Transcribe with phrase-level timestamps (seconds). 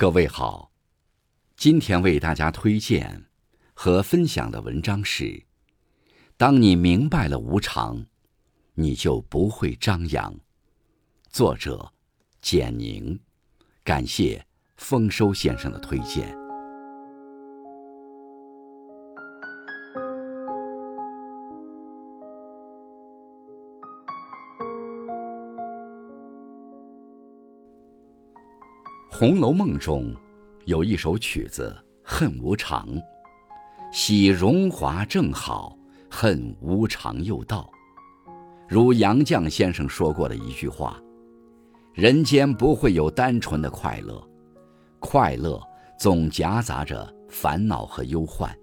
[0.00, 0.70] 各位好，
[1.56, 3.24] 今天为大家推荐
[3.74, 5.42] 和分享的文章是：
[6.36, 8.06] 当你明白了无常，
[8.74, 10.38] 你就不会张扬。
[11.30, 11.92] 作者：
[12.40, 13.18] 简宁，
[13.82, 16.32] 感谢丰收先生的推荐。
[29.18, 30.14] 《红楼梦》中
[30.66, 32.86] 有一首曲子《恨无常》，
[33.92, 35.76] 喜荣华正好，
[36.08, 37.68] 恨无常又到。
[38.68, 41.02] 如杨绛先生说过的一句话
[41.94, 44.24] ：“人间不会有单纯的快乐，
[45.00, 45.60] 快乐
[45.98, 48.56] 总夹杂着烦恼和忧患。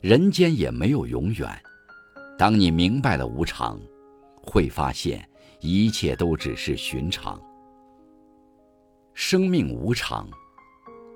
[0.00, 1.50] 人间也没有永远。
[2.38, 3.80] 当你明白了无常，
[4.40, 5.28] 会发现
[5.58, 7.36] 一切都只是寻常。”
[9.14, 10.28] 生命无常，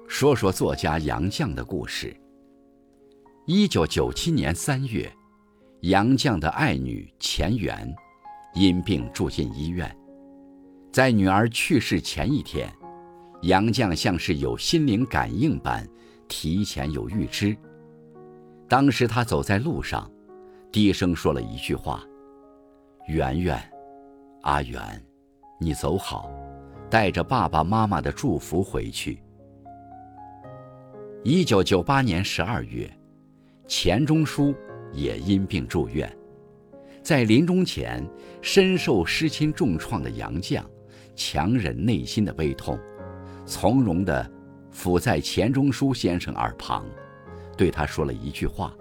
[0.07, 2.17] 说说作家杨绛的故事。
[3.45, 5.13] 一九九七年三月，
[5.81, 7.93] 杨绛的爱女钱媛
[8.55, 9.95] 因病住进医院。
[10.93, 12.73] 在女儿去世前一天，
[13.43, 15.85] 杨绛像是有心灵感应般，
[16.29, 17.57] 提前有预知。
[18.69, 20.09] 当时他走在路上，
[20.71, 22.05] 低声说了一句话
[23.11, 23.61] ：“媛媛，
[24.43, 24.81] 阿媛，
[25.59, 26.31] 你走好。”
[26.91, 29.23] 带着爸爸妈妈的祝福回去。
[31.23, 32.91] 一九九八年十二月，
[33.67, 34.55] 钱钟书
[34.93, 36.11] 也因病住院，
[37.03, 38.03] 在临终前，
[38.41, 40.63] 深受失亲重创的杨绛，
[41.15, 42.79] 强忍内心的悲痛，
[43.45, 44.31] 从容地
[44.71, 46.87] 伏在钱钟书先生耳旁，
[47.57, 48.75] 对他说了一句话：“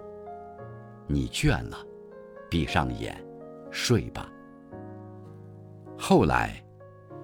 [1.06, 1.76] 你倦了，
[2.48, 3.22] 闭上眼，
[3.70, 4.30] 睡吧。”
[5.98, 6.62] 后来。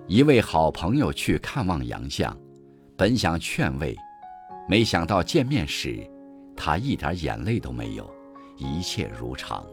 [0.06, 2.30] 一位好朋友去看望杨绛，
[2.94, 3.96] 本想劝慰，
[4.68, 6.06] 没想到见面时，
[6.54, 8.12] 他一点眼泪都没有，
[8.58, 9.64] 一切如常。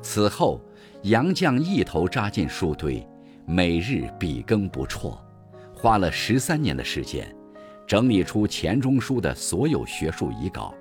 [0.00, 0.60] 此后，
[1.02, 3.04] 杨绛一头扎进书堆，
[3.44, 5.18] 每日笔耕不辍，
[5.74, 7.34] 花了十三年的时间，
[7.84, 10.72] 整理出钱钟书的所有学术遗稿。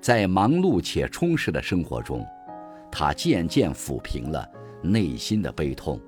[0.00, 2.26] 在忙碌且充实的生活中，
[2.90, 4.44] 他渐渐抚平了
[4.82, 6.00] 内心的悲痛。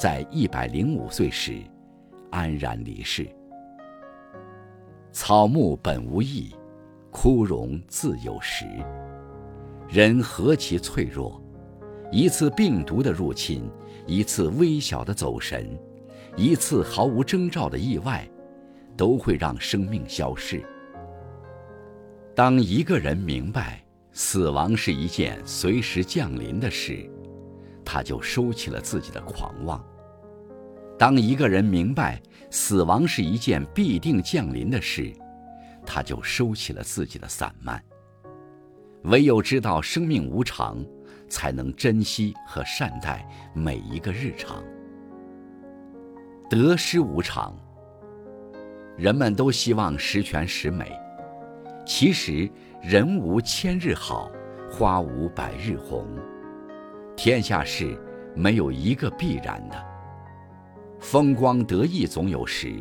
[0.00, 1.58] 在一百零五岁时，
[2.30, 3.28] 安然离世。
[5.12, 6.54] 草木本无意，
[7.10, 8.64] 枯荣自有时。
[9.90, 11.38] 人何其脆弱，
[12.10, 13.70] 一次病毒的入侵，
[14.06, 15.78] 一次微小的走神，
[16.34, 18.26] 一次毫无征兆的意外，
[18.96, 20.64] 都会让生命消逝。
[22.34, 27.06] 当一个人明白死亡是一件随时降临的事，
[27.84, 29.84] 他就收起了自己的狂妄。
[30.98, 32.20] 当一个人明白
[32.50, 35.12] 死亡是一件必定降临的事，
[35.86, 37.82] 他就收起了自己的散漫。
[39.04, 40.84] 唯有知道生命无常，
[41.26, 44.62] 才能珍惜和善待每一个日常。
[46.50, 47.56] 得失无常，
[48.98, 50.92] 人们都希望十全十美，
[51.86, 52.50] 其实
[52.82, 54.30] 人无千日好，
[54.70, 56.06] 花无百日红。
[57.22, 58.00] 天下事
[58.34, 59.76] 没有一个必然的。
[61.00, 62.74] 风光得意总有时，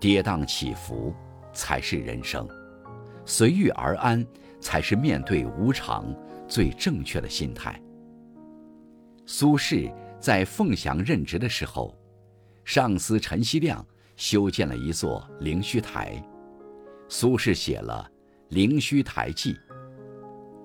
[0.00, 1.14] 跌宕起伏
[1.52, 2.48] 才是人生，
[3.26, 4.26] 随遇而安
[4.58, 6.06] 才是面对无常
[6.48, 7.78] 最正确的心态。
[9.26, 11.94] 苏轼在凤翔任职的时候，
[12.64, 13.84] 上司陈希亮
[14.16, 16.26] 修建了一座灵虚台，
[17.10, 18.10] 苏轼写了
[18.54, 19.52] 《灵虚台记》。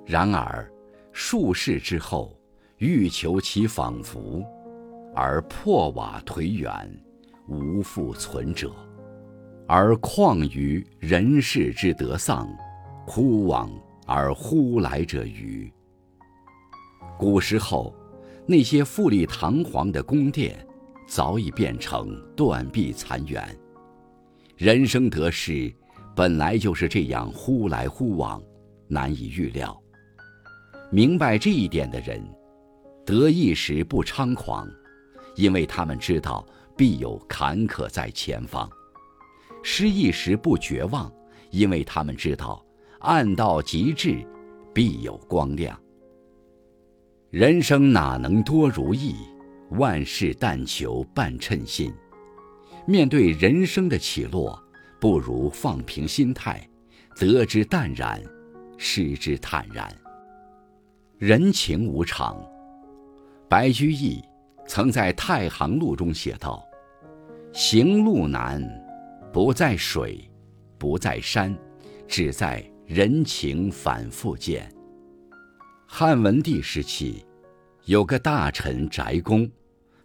[0.05, 0.71] 然而，
[1.11, 2.38] 数世之后，
[2.79, 4.43] 欲求其仿佛。
[5.15, 6.87] 而破瓦颓垣，
[7.47, 8.69] 无复存者；
[9.67, 12.47] 而况于人世之得丧，
[13.07, 13.69] 忽往
[14.05, 15.69] 而忽来者欤？
[17.17, 17.93] 古时候，
[18.45, 20.65] 那些富丽堂皇的宫殿，
[21.07, 23.43] 早已变成断壁残垣。
[24.55, 25.73] 人生得失，
[26.15, 28.41] 本来就是这样忽来忽往，
[28.87, 29.77] 难以预料。
[30.91, 32.23] 明白这一点的人，
[33.09, 34.69] 得意时不猖狂。
[35.35, 36.45] 因为他们知道
[36.77, 38.69] 必有坎坷在前方，
[39.63, 41.11] 失意时不绝望，
[41.49, 42.63] 因为他们知道
[42.99, 44.23] 暗到极致
[44.73, 45.79] 必有光亮。
[47.31, 49.15] 人生哪能多如意，
[49.71, 51.91] 万事但求半称心。
[52.85, 54.61] 面对人生的起落，
[54.99, 56.69] 不如放平心态，
[57.15, 58.21] 得之淡然，
[58.77, 59.91] 失之坦然。
[61.17, 62.41] 人情无常，
[63.49, 64.23] 白居易。
[64.67, 66.63] 曾在《太行路》中写道
[67.51, 68.61] ：“行路难，
[69.33, 70.29] 不在水，
[70.77, 71.57] 不在山，
[72.07, 74.71] 只在人情反复间。
[75.87, 77.25] 汉文帝时期，
[77.85, 79.49] 有个大臣翟公，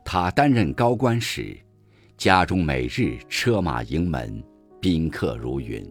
[0.02, 1.55] 他担任高官时，
[2.17, 4.43] 家中每日车马盈门，
[4.81, 5.87] 宾客如云。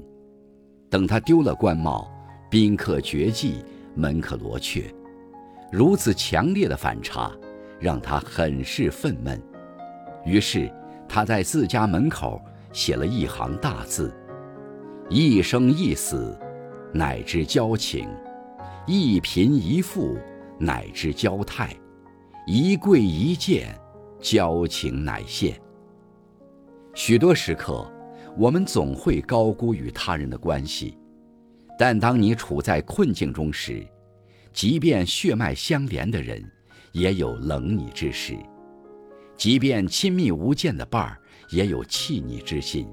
[0.89, 2.11] 等他丢了官帽，
[2.49, 3.63] 宾客绝迹，
[3.95, 4.91] 门可罗雀。
[5.73, 7.31] 如此强烈的反差，
[7.79, 9.41] 让他很是愤懑。
[10.23, 10.71] 于是，
[11.09, 12.39] 他在自家门口
[12.71, 14.13] 写了一行大字
[15.09, 16.37] ：“一生一死，
[16.93, 18.05] 乃知交情；
[18.85, 20.15] 一贫一富，
[20.59, 21.69] 乃知交态；
[22.45, 23.75] 一贵一贱，
[24.19, 25.59] 交情乃现。”
[26.93, 27.91] 许多时刻，
[28.37, 30.95] 我们总会高估与他人的关系，
[31.79, 33.83] 但当你处在困境中时，
[34.53, 36.43] 即便血脉相连的人，
[36.91, 38.35] 也有冷你之时；
[39.35, 41.19] 即便亲密无间的伴儿，
[41.49, 42.85] 也有弃你之心；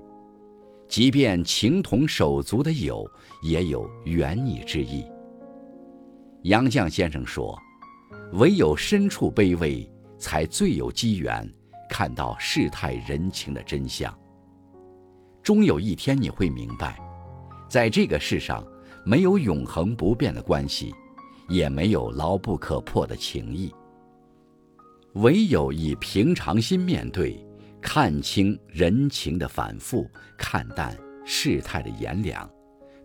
[0.89, 3.07] 即便情同手足的友，
[3.43, 5.05] 也有远你之意。
[6.45, 7.57] 杨绛先生说
[8.33, 9.87] ：“唯有身处卑微，
[10.19, 11.47] 才最有机缘
[11.91, 14.19] 看到世态人情的真相。
[15.43, 16.99] 终有一天你会明白，
[17.69, 18.67] 在这个世上，
[19.05, 20.95] 没有永恒不变的关系。”
[21.51, 23.75] 也没有牢不可破的情谊，
[25.15, 27.45] 唯有以平常心面对，
[27.81, 30.09] 看清人情的反复，
[30.39, 32.49] 看淡世态的炎凉，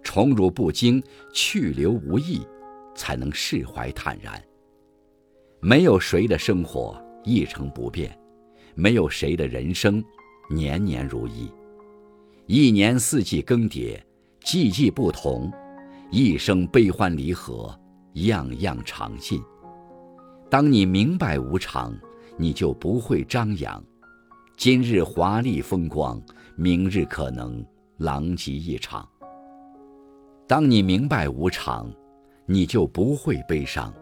[0.03, 1.01] 宠辱不惊，
[1.33, 2.45] 去留无意，
[2.93, 4.39] 才能释怀坦然。
[5.59, 8.15] 没有谁的生活一成不变，
[8.75, 10.03] 没有谁的人生
[10.51, 11.51] 年年如意。
[12.45, 13.99] 一年四季更迭，
[14.43, 15.51] 季季不同，
[16.11, 17.75] 一生悲欢离合。
[18.15, 19.41] 样样常信。
[20.49, 21.97] 当你明白无常，
[22.37, 23.83] 你就不会张扬。
[24.57, 26.21] 今日华丽风光，
[26.55, 27.65] 明日可能
[27.97, 29.07] 狼藉一场。
[30.47, 31.91] 当你明白无常，
[32.45, 33.93] 你就不会悲伤。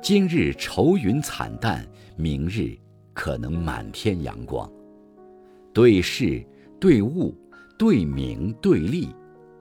[0.00, 1.86] 今日愁云惨淡，
[2.16, 2.74] 明日
[3.12, 4.70] 可能满天阳光。
[5.72, 6.42] 对事、
[6.80, 7.34] 对物、
[7.76, 9.08] 对名、对利，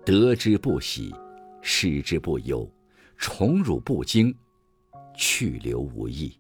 [0.06, 1.14] 得之不喜，
[1.62, 2.70] 失之不忧。
[3.18, 4.36] 宠辱不惊，
[5.16, 6.38] 去留无意。